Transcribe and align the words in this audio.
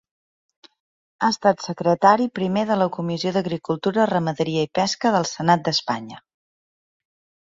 Ha 1.25 1.27
estat 1.33 1.65
secretari 1.65 2.25
primer 2.39 2.63
de 2.69 2.77
la 2.81 2.87
Comissió 2.95 3.33
d'Agricultura, 3.35 4.07
Ramaderia 4.13 4.63
i 4.69 4.71
Pesca 4.79 5.13
del 5.17 5.29
Senat 5.33 5.63
d'Espanya. 5.69 6.19